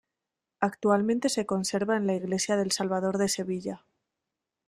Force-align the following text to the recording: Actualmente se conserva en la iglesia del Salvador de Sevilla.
Actualmente 0.61 1.29
se 1.29 1.45
conserva 1.45 1.95
en 1.95 2.07
la 2.07 2.15
iglesia 2.15 2.57
del 2.57 2.71
Salvador 2.71 3.19
de 3.19 3.27
Sevilla. 3.29 3.85